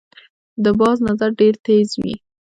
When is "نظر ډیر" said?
1.07-1.53